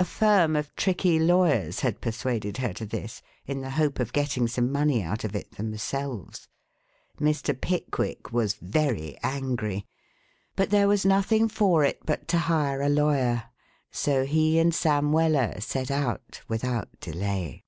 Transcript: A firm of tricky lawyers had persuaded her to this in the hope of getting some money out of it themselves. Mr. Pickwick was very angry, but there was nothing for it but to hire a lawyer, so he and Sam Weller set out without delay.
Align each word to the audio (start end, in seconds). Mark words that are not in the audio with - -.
A 0.00 0.04
firm 0.04 0.56
of 0.56 0.74
tricky 0.74 1.20
lawyers 1.20 1.78
had 1.82 2.00
persuaded 2.00 2.56
her 2.56 2.72
to 2.72 2.84
this 2.84 3.22
in 3.46 3.60
the 3.60 3.70
hope 3.70 4.00
of 4.00 4.12
getting 4.12 4.48
some 4.48 4.72
money 4.72 5.00
out 5.00 5.22
of 5.22 5.36
it 5.36 5.52
themselves. 5.52 6.48
Mr. 7.20 7.54
Pickwick 7.54 8.32
was 8.32 8.54
very 8.54 9.16
angry, 9.22 9.86
but 10.56 10.70
there 10.70 10.88
was 10.88 11.06
nothing 11.06 11.48
for 11.48 11.84
it 11.84 12.04
but 12.04 12.26
to 12.26 12.38
hire 12.38 12.82
a 12.82 12.88
lawyer, 12.88 13.44
so 13.92 14.24
he 14.26 14.58
and 14.58 14.74
Sam 14.74 15.12
Weller 15.12 15.60
set 15.60 15.92
out 15.92 16.40
without 16.48 16.88
delay. 16.98 17.62